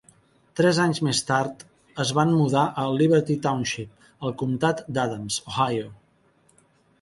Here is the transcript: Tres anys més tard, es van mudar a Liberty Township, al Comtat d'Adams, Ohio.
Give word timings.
Tres 0.59 0.77
anys 0.83 1.01
més 1.07 1.19
tard, 1.27 1.59
es 2.03 2.13
van 2.19 2.33
mudar 2.37 2.63
a 2.85 2.85
Liberty 2.95 3.37
Township, 3.45 4.09
al 4.29 4.35
Comtat 4.45 4.83
d'Adams, 4.97 5.39
Ohio. 5.53 5.93